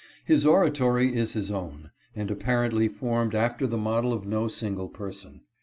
His 0.25 0.47
oratory 0.47 1.13
is 1.15 1.33
his 1.33 1.51
own, 1.51 1.91
and 2.15 2.31
apparently 2.31 2.87
formed 2.87 3.35
after 3.35 3.67
the 3.67 3.77
model 3.77 4.13
of 4.13 4.25
no 4.25 4.47
single 4.47 4.89
person. 4.89 5.41